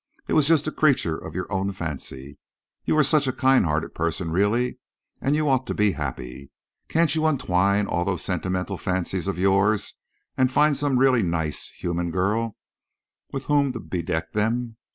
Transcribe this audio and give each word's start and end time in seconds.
It 0.27 0.33
was 0.33 0.47
just 0.47 0.65
a 0.65 0.71
creature 0.71 1.15
of 1.15 1.35
your 1.35 1.45
own 1.53 1.71
fancy. 1.73 2.39
You 2.85 2.97
are 2.97 3.03
such 3.03 3.27
a 3.27 3.31
kind 3.31 3.65
hearted 3.65 3.93
person 3.93 4.31
really, 4.31 4.79
and 5.21 5.35
you 5.35 5.47
ought 5.47 5.67
to 5.67 5.75
be 5.75 5.91
happy. 5.91 6.49
Can't 6.87 7.13
you 7.13 7.23
untwine 7.27 7.85
all 7.85 8.03
those 8.03 8.23
sentimental 8.25 8.79
fancies 8.79 9.27
of 9.27 9.37
yours 9.37 9.99
and 10.35 10.51
find 10.51 10.75
some 10.75 10.97
really 10.97 11.21
nice, 11.21 11.67
human 11.67 12.09
girl 12.09 12.55
with 13.31 13.45
whom 13.45 13.73
to 13.73 13.79
bedeck 13.79 14.31
them? 14.33 14.77